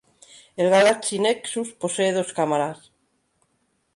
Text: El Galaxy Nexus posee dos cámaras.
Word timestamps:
El 0.61 0.67
Galaxy 0.75 1.17
Nexus 1.25 1.69
posee 1.81 2.11
dos 2.17 2.29
cámaras. 2.37 2.79